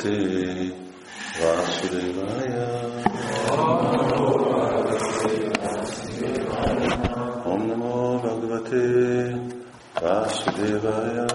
[0.00, 0.72] Bhagavate
[1.36, 2.68] Vasudevaya
[7.44, 8.84] Om Namo Bhagavate
[10.00, 11.28] Vasudevaya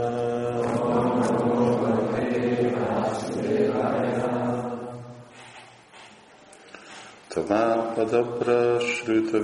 [7.30, 9.38] Tamapadabra Shruta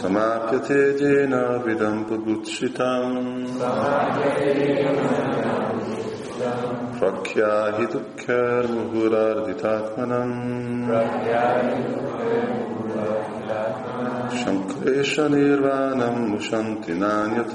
[0.00, 3.16] समाप्यते जेन विदम् बुभुत्सितम्
[6.98, 10.36] प्रख्याहि दुःखैर्मुहुरार्दितात्मनम्
[14.42, 17.54] शङ्क्लेशनिर्वाणम् मुशन्ति नान्यत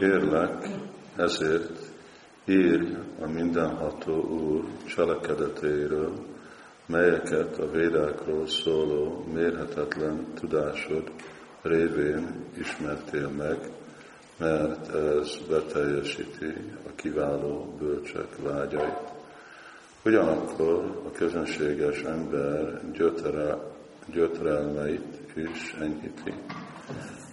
[0.00, 0.66] Kérlek,
[1.16, 1.78] ezért
[2.46, 4.64] írj a mindenható Úr
[4.94, 6.12] cselekedetéről,
[6.90, 11.10] melyeket a védákról szóló mérhetetlen tudásod
[11.62, 13.58] révén ismertél meg,
[14.38, 16.54] mert ez beteljesíti
[16.86, 19.12] a kiváló bölcsek vágyait.
[20.04, 23.58] Ugyanakkor a közönséges ember gyötere,
[24.12, 26.34] gyötrelmeit is enyhíti,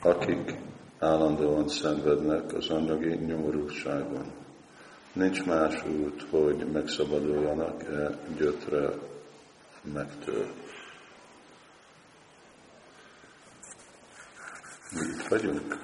[0.01, 0.59] akik
[0.99, 4.25] állandóan szenvednek az anyagi nyomorúságon.
[5.13, 8.89] Nincs más út, hogy megszabaduljanak e gyötre
[9.93, 10.45] megtől.
[14.91, 15.77] Itt vagyunk?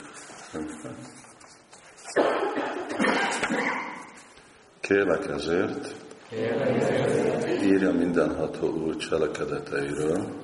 [4.80, 5.96] Kérlek ezért,
[7.62, 10.42] írja mindenható úr cselekedeteiről,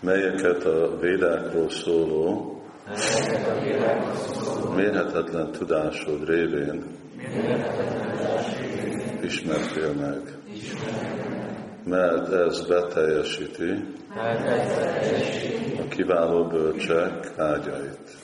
[0.00, 2.60] melyeket a védákról szóló
[4.76, 6.84] mérhetetlen tudásod révén
[9.30, 10.20] ismertél meg.
[11.84, 13.84] Mert ez beteljesíti
[15.78, 18.16] a kiváló bölcsek ágyait.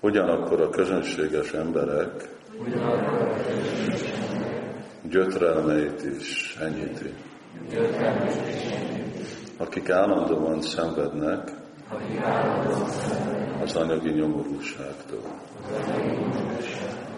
[0.00, 2.28] Ugyanakkor a közönséges emberek
[5.08, 7.14] gyötrelmeit is enyhíti.
[9.56, 11.50] Akik állandóan szenvednek
[13.62, 15.22] az anyagi nyomorúságtól.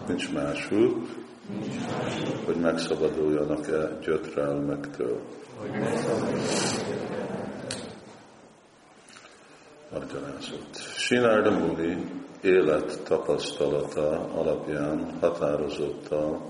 [0.06, 1.08] Nincs más út,
[2.44, 5.20] hogy megszabaduljanak-e gyötrelmektől.
[9.92, 10.76] Magyarázat.
[10.96, 16.40] Sinárda Muni élet tapasztalata alapján határozottan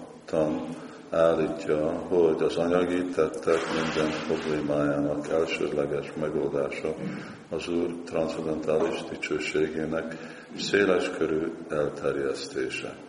[1.11, 6.95] állítja, hogy az anyagi tettek minden problémájának elsődleges megoldása
[7.51, 10.17] az Úr transzendentális dicsőségének
[10.59, 13.06] széles körű elterjesztése.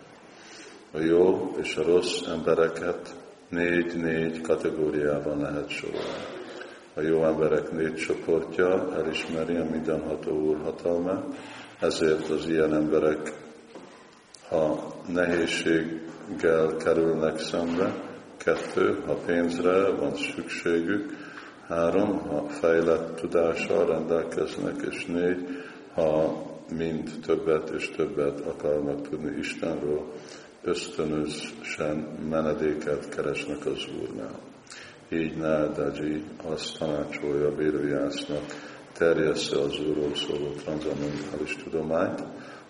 [0.92, 3.14] A jó és a rossz embereket
[3.48, 6.36] négy-négy kategóriában lehet sorolni.
[6.94, 11.24] A jó emberek négy csoportja elismeri a mindenható úr hatalmát,
[11.80, 13.32] ezért az ilyen emberek,
[14.48, 17.94] ha nehézséggel kerülnek szembe,
[18.36, 21.16] kettő, ha pénzre van szükségük,
[21.68, 25.46] három, ha fejlett tudással rendelkeznek, és négy,
[25.94, 26.42] ha
[26.76, 30.12] mind többet és többet akarnak tudni Istenről,
[30.62, 31.96] ösztönösen
[32.28, 34.38] menedéket keresnek az Úrnál.
[35.12, 38.42] Így Nádaji azt tanácsolja Vérőjásznak,
[38.92, 42.22] terjessze az Úrról szóló transzamentális tudományt,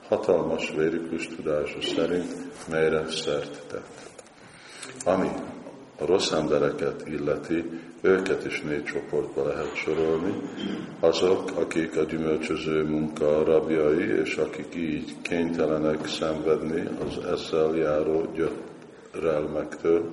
[0.09, 2.35] hatalmas vérikus tudása szerint,
[2.69, 4.23] melyre szert tett.
[5.05, 5.29] Ami
[5.99, 7.65] a rossz embereket illeti,
[8.01, 10.35] őket is négy csoportba lehet sorolni.
[11.01, 20.11] Azok, akik a gyümölcsöző munka rabjai, és akik így kénytelenek szenvedni az ezzel járó gyötrelmektől.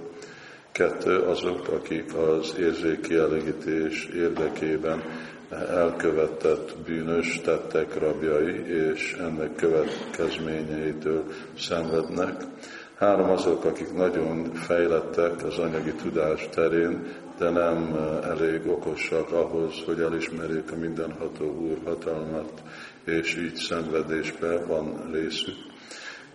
[0.71, 5.03] Kettő, azok, akik az érzékielégítés érdekében
[5.49, 11.23] elkövetett bűnös tettek rabjai, és ennek következményeitől
[11.57, 12.43] szenvednek.
[12.97, 19.73] Három azok, akik nagyon fejlettek az anyagi tudás terén, de nem eh, elég okosak ahhoz,
[19.85, 22.61] hogy elismerjék a mindenható Úr hatalmat,
[23.03, 25.55] és így szenvedésbe van részük.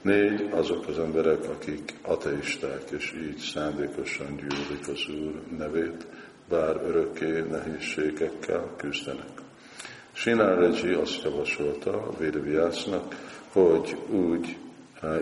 [0.02, 6.06] Négy, azok az emberek, akik ateisták, és így szándékosan gyűlölik az Úr nevét,
[6.48, 9.32] bár örökké nehézségekkel küzdenek.
[10.12, 10.64] Sinál
[11.00, 13.14] azt javasolta a Védeviásznak,
[13.52, 14.56] hogy úgy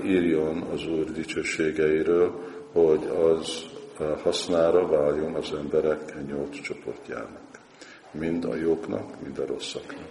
[0.05, 2.41] írjon az Úr dicsőségeiről,
[2.73, 3.65] hogy az
[4.23, 7.47] hasznára váljon az emberek nyolc csoportjának.
[8.11, 10.09] Mind a jóknak, mind a rosszaknak.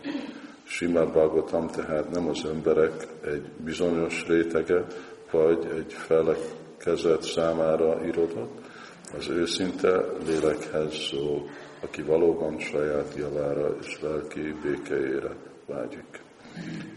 [0.64, 4.86] Simát Bhagavatam tehát nem az emberek egy bizonyos rétege,
[5.32, 8.66] vagy egy felekezet számára irodott,
[9.18, 11.50] Az őszinte lélekhez szól,
[11.82, 15.36] aki valóban saját javára és lelki békeére
[15.66, 16.26] vágyik.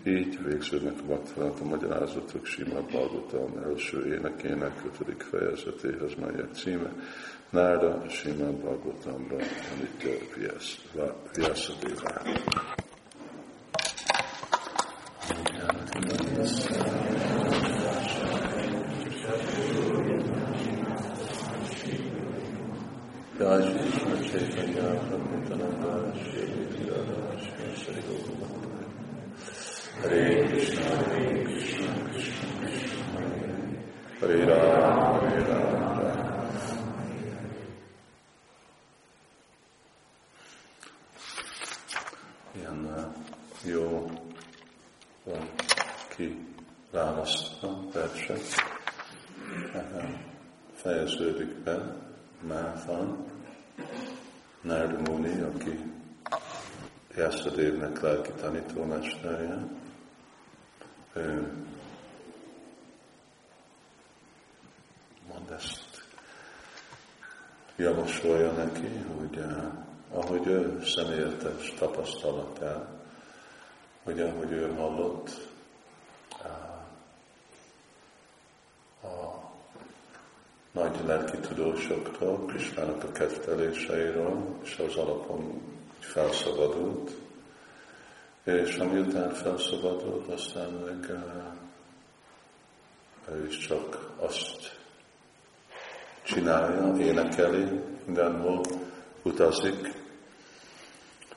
[0.05, 6.93] Így végződnek a Bhaktivedanta magyarázatok Simad Bhagavatam első énekének ötödik fejezetéhez, melyek címe
[7.51, 9.37] Nárda Simad Bhagavatamra
[9.73, 10.11] Anitya
[11.35, 12.23] Vyasadeva.
[23.41, 26.45] Jai Krishna Chaitanya Prabhu Nityananda Shri
[26.89, 28.01] Radha Shri Shri
[30.01, 31.91] Hare Krishna Hare Krishna Krishna
[32.61, 33.41] Krishna Hare
[34.21, 35.91] Hare Rama Hare Rama
[42.55, 44.11] Ilyen uh, jó
[45.25, 45.49] van
[46.17, 46.47] ki
[47.11, 48.43] választva verset.
[50.75, 51.97] Fejeződik be
[52.41, 53.25] Máthan,
[54.61, 55.93] Narda Muni, aki
[57.17, 59.59] Jászadévnek lelki tanítómesterje,
[61.13, 61.53] ő
[65.29, 66.05] mond ezt
[67.77, 69.65] javasolja neki, hogy uh,
[70.13, 72.89] ahogy ő személyes tapasztalatát,
[74.03, 75.50] hogy ahogy ő hallott,
[80.73, 85.63] nagy lelki tudósoktól, Krisnának a ketteléseiről, és az alapon
[85.99, 87.11] felszabadult,
[88.45, 91.11] és amiután felszabadult, aztán meg
[93.33, 94.79] ő is csak azt
[96.23, 98.61] csinálja, énekeli, mindenhol
[99.23, 99.99] utazik,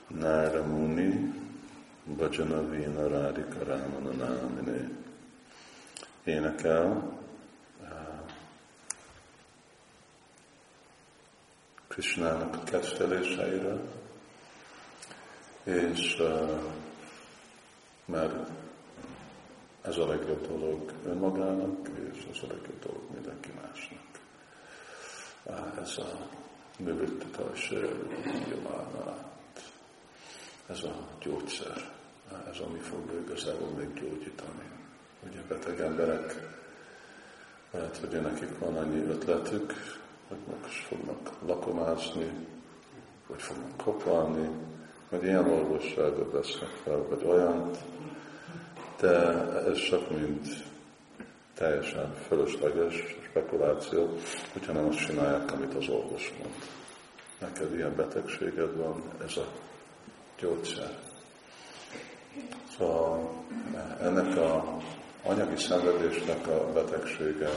[0.08, 1.34] Nára Muni,
[2.18, 4.88] Bajana Vina Rádika Rámana Náminé.
[6.24, 7.13] Énekel,
[11.94, 13.76] Krishnának a kedveléseire,
[15.64, 16.62] és uh,
[18.06, 18.50] mert
[19.82, 24.02] ez a legjobb dolog önmagának, és ez a legjobb dolog mindenki másnak.
[25.82, 26.30] Ez a
[26.80, 27.90] művőtetással,
[30.70, 31.92] ez a gyógyszer,
[32.52, 34.70] ez ami fog igazából meggyógyítani.
[35.30, 36.36] Ugye beteg emberek,
[37.72, 39.74] lehet, hogy nekik van annyi ötletük,
[40.62, 42.32] most fognak lakomázni,
[43.28, 44.50] vagy fognak kopálni,
[45.10, 47.72] vagy ilyen orvosságot vesznek fel, vagy olyan,
[49.00, 49.18] de
[49.68, 50.48] ez csak mind
[51.54, 54.10] teljesen fölösleges spekuláció,
[54.54, 56.56] hogyha nem azt csinálják, amit az orvos mond.
[57.40, 59.46] Neked ilyen betegséged van, ez a
[60.40, 60.98] gyógyszer.
[62.78, 63.44] Szóval
[64.02, 64.78] ennek a
[65.24, 67.50] anyagi szenvedésnek a betegsége,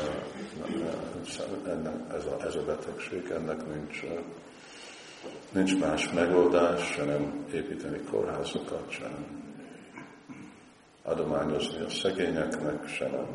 [1.67, 4.03] ennek, ez, a, ez a betegség, ennek nincs,
[5.51, 9.45] nincs más megoldás, se nem építeni kórházakat, sem
[11.03, 13.27] adományozni a szegényeknek, se nem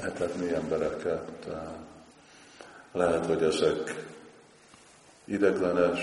[0.00, 1.48] etetni embereket.
[2.92, 4.06] Lehet, hogy ezek
[5.24, 6.00] ideglenes,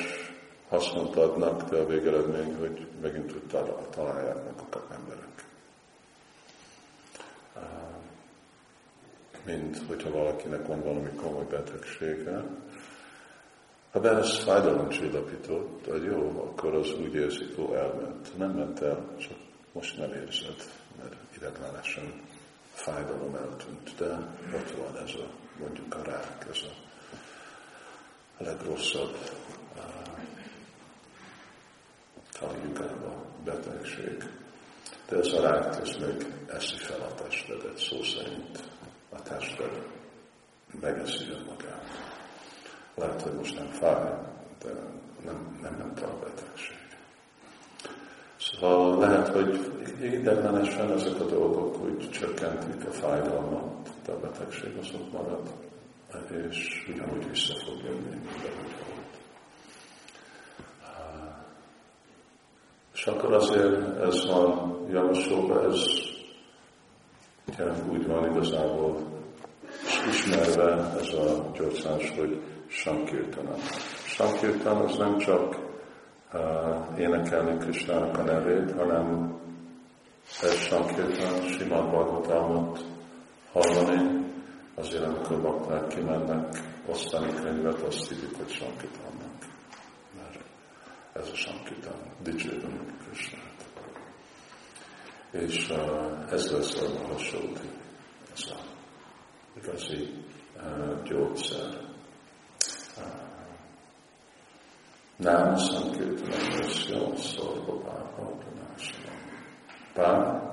[0.69, 5.26] hasznot adnak, de a végeredmény, hogy megint úgy találják magukat emberek.
[9.47, 12.43] Mint hogyha valakinek van valami komoly betegsége.
[13.91, 18.37] Ha be ez fájdalomcsillapított, hogy jó, akkor az úgy érzik, hogy elment.
[18.37, 19.37] Nem ment el, csak
[19.71, 20.63] most nem érzed,
[21.01, 22.21] mert ideglenesen
[22.73, 24.05] fájdalom eltűnt, de
[24.55, 25.29] ott van ez a,
[25.59, 29.15] mondjuk a rák, ez a legrosszabb
[32.39, 34.29] Kaliugába betegség.
[35.09, 38.63] De ez a rák, ez még eszi fel a testedet, szó szerint
[39.17, 39.85] a tested
[40.81, 41.85] megeszi önmagát.
[42.95, 44.11] Lehet, hogy most nem fáj,
[44.63, 44.69] de
[45.25, 46.75] nem, nem ment a betegség.
[48.39, 49.71] Szóval lehet, hogy
[50.01, 55.51] ideglenesen ezek a dolgok úgy csökkentik a fájdalmat, de a betegség az ott marad,
[56.49, 59.17] és ugyanúgy vissza fog jönni, ahogy volt.
[62.93, 66.06] És akkor azért ez van javasolva, ez
[67.55, 68.97] tényleg úgy van igazából
[70.09, 73.55] ismerve ez a gyógyszás, hogy Sankirtana.
[74.05, 75.55] Sankirtana az nem csak
[76.33, 79.35] uh, énekelni Krisnának a nevét, hanem
[80.41, 82.83] ez Sankirtana, Simad Bhagavatamot
[83.51, 84.25] hallani,
[84.75, 89.45] azért amikor bakták kimennek osztani könyvet, azt hívjuk, hogy Sankirtannak.
[90.17, 90.39] Mert
[91.13, 93.56] ez a Sankirtan, dicsőben Krisnát.
[95.39, 97.57] És uh, ez lesz a hasonló,
[98.33, 98.59] ez a
[99.57, 100.13] igazi
[100.55, 101.85] uh, gyógyszer.
[105.17, 107.77] Nem Sankirtanam Yasya Szorba.
[109.97, 110.47] Bár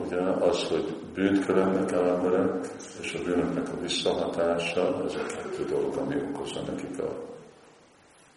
[0.00, 2.66] ugye az, hogy bűnt követnek el emberek,
[3.00, 7.08] és a bűnöknek a visszahatása, ez a kettő dolog, ami okozza nekik a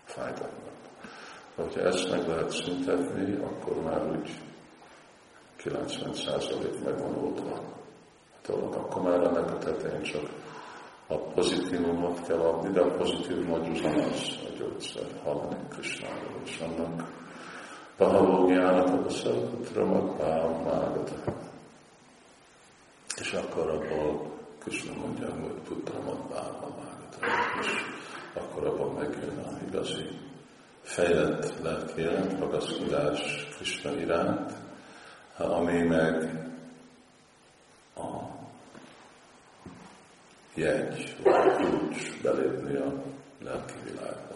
[0.03, 0.77] fájdalmat.
[1.55, 4.29] Ha ezt meg lehet szüntetni, akkor már úgy
[5.63, 7.61] 90% meg van oldva
[8.47, 8.73] dolog.
[8.73, 10.29] Akkor már ennek a tetején csak
[11.07, 17.11] a pozitívumot kell adni, de a pozitívum az ugyanaz a gyógyszer, hallani Krisnáról, és annak
[17.97, 20.17] pahalógiának a szarkutramat
[20.63, 21.33] mágata.
[23.19, 27.25] És akkor abból Krishna mondja, hogy putramat bálma mágata.
[27.59, 27.67] És
[28.33, 30.07] akkor abban megjön a igazi
[30.81, 34.53] fejlett lelkélet, ragaszkodás Krishna iránt,
[35.43, 36.29] ami meg
[37.95, 38.07] a
[40.53, 42.93] jegy, vagy kulcs belépni a
[43.43, 44.35] lelki világba.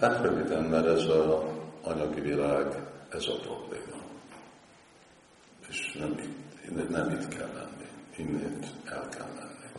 [0.00, 2.66] Hát röviden, mert ez a anyagi világ,
[3.08, 4.02] ez a probléma.
[5.68, 9.70] És nem itt, nem itt kell lenni, innét el kell menni.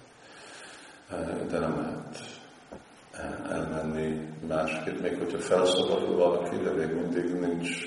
[1.50, 2.40] De nem lehet
[3.50, 7.86] elmenni másképp, még hogyha felszabadul valaki, de még mindig nincs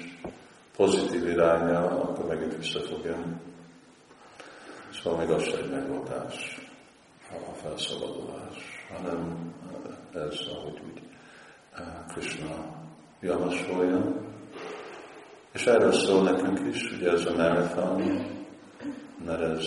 [0.77, 3.37] pozitív iránya, akkor megint vissza fog jönni.
[4.93, 6.61] Szóval még az egy megoldás,
[7.31, 9.53] a felszabadulás, hanem
[10.15, 11.03] ez, ahogy úgy
[11.75, 12.83] eh, Krishna
[13.21, 14.21] javasolja.
[15.53, 18.27] És erről szól nekünk is, ugye ez a marathon,
[19.25, 19.67] mert ez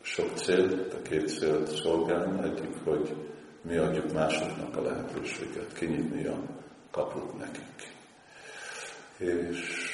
[0.00, 2.48] sok cél, a két célt szolgálni.
[2.48, 3.14] Egyik, hogy
[3.62, 6.38] mi adjuk másoknak a lehetőséget kinyitni a
[6.90, 7.98] kaput nekik
[9.20, 9.88] és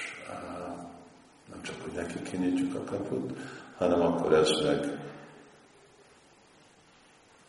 [1.51, 3.39] nem csak, hogy neki kinyitjuk a kaput,
[3.77, 4.99] hanem akkor ez meg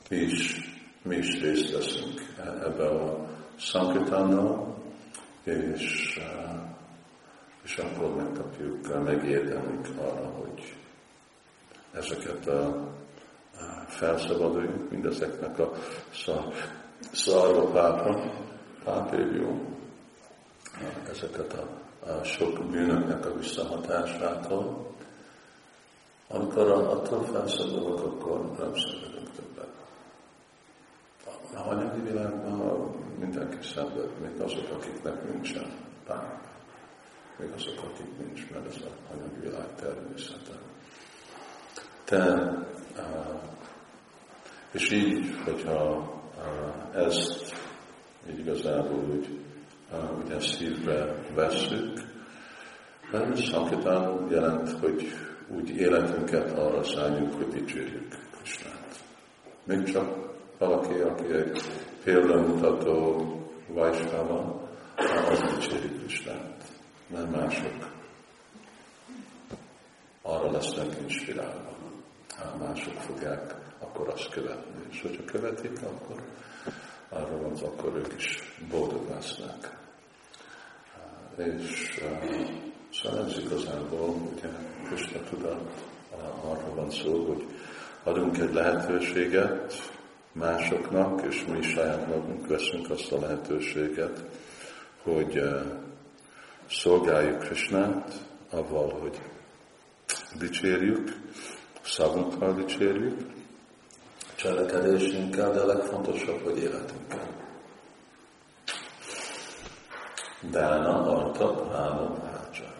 [0.10, 0.70] mi is,
[1.02, 2.22] mi is részt veszünk
[2.64, 3.28] ebbe a
[3.60, 4.76] szankirtánnal,
[5.44, 6.20] és,
[7.64, 10.76] és akkor megkapjuk, megérdemünk arra, hogy
[11.92, 12.88] ezeket a
[13.88, 15.72] felszabaduljunk mindezeknek a
[17.12, 18.32] szarva pápa,
[18.84, 19.77] pápévium,
[21.10, 21.68] ezeket a,
[22.12, 24.96] a sok bűnöknek a visszahatásától,
[26.28, 29.70] amikor attól felszabadulok, akkor nem szenvedünk többet.
[31.54, 35.72] A anyagi világban mindenki szenved, még azok, akiknek nincsen
[36.08, 36.42] bár.
[37.38, 40.54] Még azok, akik nincs, mert ez a anyagi világ természete.
[42.10, 42.52] De,
[44.72, 46.12] és így, hogyha
[46.94, 47.56] ezt
[48.30, 49.47] így igazából úgy
[50.24, 52.06] ugye szívbe vesszük.
[53.36, 55.08] Sankitán jelent, hogy
[55.48, 59.04] úgy életünket arra szálljuk, hogy dicsérjük Krisnát.
[59.64, 61.62] Még csak valaki, aki egy
[62.04, 63.26] példamutató
[63.68, 64.70] vajskáva,
[65.30, 66.64] az dicséri Krisnát.
[67.08, 67.96] Nem mások
[70.22, 71.76] arra lesznek inspirálva.
[72.38, 74.82] Ha mások fogják, akkor azt követni.
[74.90, 76.22] És hogyha követik, akkor
[77.10, 79.78] arra van, akkor ők is boldog lesznek.
[81.36, 82.04] És
[82.94, 84.48] szóval ez igazából, ugye
[84.86, 85.86] Krishna tudat
[86.44, 87.46] arra van szó, hogy
[88.04, 89.92] adunk egy lehetőséget
[90.32, 94.24] másoknak, és mi saját magunk veszünk azt a lehetőséget,
[95.04, 95.42] hogy
[96.70, 98.14] szolgáljuk Krishnát
[98.50, 99.22] avval, hogy
[100.40, 101.16] dicsérjük,
[101.82, 103.37] szavunkkal dicsérjük,
[104.48, 107.28] cselekedésünkkel, de a legfontosabb, hogy életünkkel.
[110.42, 112.74] Dána, Arta, Prána, Bhácsa.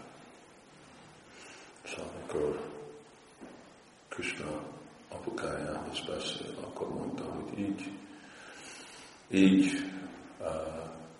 [1.86, 2.60] Szóval amikor
[4.10, 4.62] Krishna
[5.10, 7.92] apukájához beszél, akkor mondta, hogy így,
[9.30, 9.92] így
[10.40, 10.48] uh,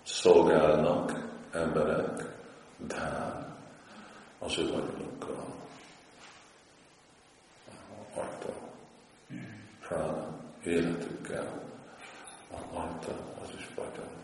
[0.02, 2.36] szolgálnak emberek
[2.86, 3.56] Dán
[4.38, 5.54] az ő vagyonukkal.
[8.14, 8.52] Arta,
[9.88, 10.38] Prána,
[10.68, 11.62] életükkel,
[12.72, 14.18] Arta, az is vagyon.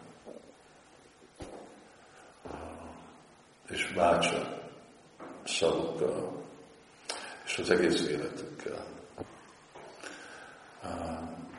[3.71, 4.63] és bácsa
[5.45, 6.43] szavukkal,
[7.45, 8.85] és az egész életükkel.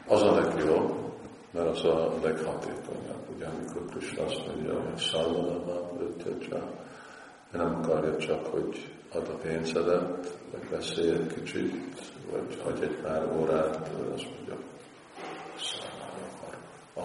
[0.08, 1.13] Az a legjobb,
[1.51, 6.60] mert az a leghatékonyabb, ugye amikor Krishna azt mondja, hogy szalvanában ötjöcsá,
[7.51, 13.38] nem akarja csak, hogy ad a pénzedet, vagy beszélj egy kicsit, vagy hagy egy pár
[13.38, 13.75] órát,
[14.13, 14.58] azt mondja,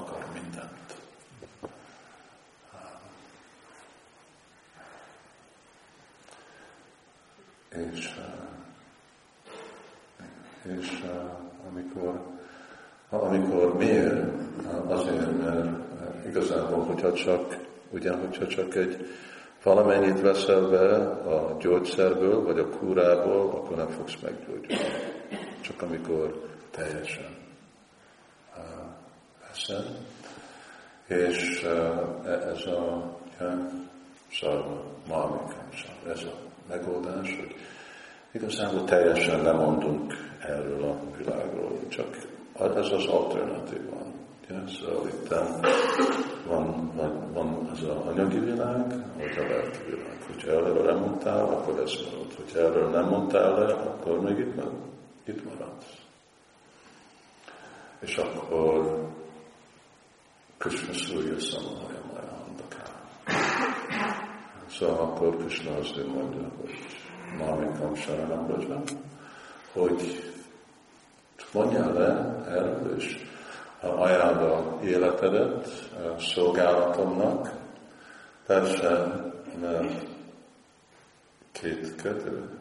[0.00, 0.80] akar, mindent.
[7.92, 8.14] és,
[10.78, 11.04] és
[11.70, 12.20] amikor,
[13.10, 14.24] amikor miért?
[14.88, 15.68] Azért, mert
[16.26, 17.56] igazából, hogyha csak,
[17.90, 19.06] ugye, hogyha csak egy
[19.62, 24.76] valamennyit veszel be a gyógyszerből, vagy a kúrából, akkor nem fogsz meggyógyulni.
[25.60, 27.36] Csak amikor teljesen
[29.68, 29.84] veszed.
[31.06, 31.62] És
[32.24, 33.68] ez a ja,
[34.32, 35.68] szarva, malmikám,
[36.08, 36.34] ez a
[36.68, 37.54] megoldás, hogy
[38.30, 42.16] igazából teljesen nem mondunk erről a világról, csak
[42.58, 44.12] ez az alternatív van.
[44.48, 45.28] Ja, szóval itt
[46.46, 48.86] van, van, van az a anyagi világ,
[49.16, 50.22] vagy a lelki világ.
[50.26, 52.34] Hogyha erről nem mondtál, akkor ez marad.
[52.36, 54.70] Hogyha erről nem mondtál le, akkor még itt, nem,
[55.24, 55.98] itt maradsz.
[58.00, 59.08] És akkor
[60.60, 62.86] Krishna szúrja szamahaja Majahandakán.
[64.70, 66.78] Szóval akkor Krishna azt mondja, hogy
[67.38, 68.82] Mamikam Saranam Raja,
[69.72, 70.32] hogy
[71.52, 73.26] mondjál le erről, és
[73.80, 75.66] ajánlod a életedet
[76.16, 77.50] a szolgálatomnak,
[78.46, 79.14] persze,
[79.60, 80.06] mert
[81.52, 82.58] kétkedő,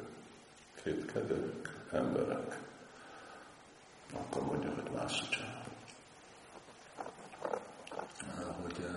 [0.84, 2.60] kétkedők, emberek,
[4.14, 5.58] akkor mondja, hogy mászicsára.
[8.62, 8.88] Hogy,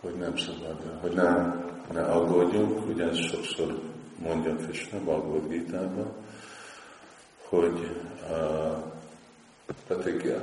[0.00, 3.80] hogy nem szabad, hogy nem, ne aggódjunk, ugye ezt sokszor
[4.18, 5.90] mondja Krishna Bhagavad gita
[7.48, 7.96] hogy
[8.30, 8.84] uh,
[9.86, 10.40] Patigya,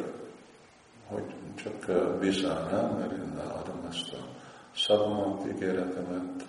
[1.08, 1.24] hogy
[1.56, 4.28] csak bízál rám, mert én adom ezt a
[4.76, 6.46] szavamat, ígéretemet,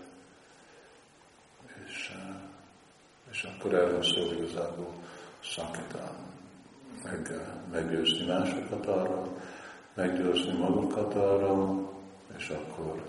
[1.86, 2.12] és,
[3.30, 4.92] és akkor erről szól igazából
[5.44, 6.16] szakítán,
[7.02, 7.40] meg,
[7.72, 9.26] meggyőzni másokat arra,
[9.94, 11.92] meggyőzni magukat arra,
[12.36, 13.02] és akkor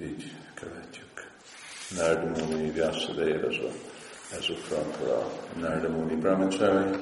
[0.00, 1.30] így követjük.
[1.96, 3.70] Nardamuni Vyasadeva, ez a,
[4.32, 5.26] ez a frankra
[5.60, 6.98] Nardamuni Brahmachari,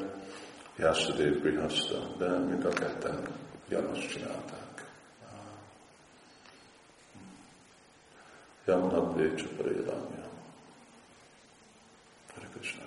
[0.76, 3.28] Vyasadeva Brihasta, de mind a ketten
[3.66, 4.68] ugyanazt csinálták.
[8.68, 10.28] Yamnat Vécsaparédámja.
[12.34, 12.84] Hare Krishna.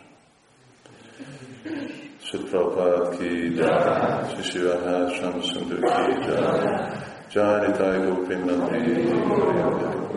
[2.24, 10.12] Suprapad ki jai, Shishivaha Shamasundur ki jai, चारिताय गोपिनंदे